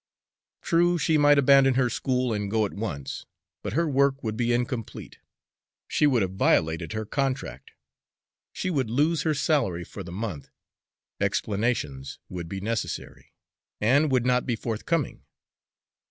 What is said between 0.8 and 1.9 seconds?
she might abandon her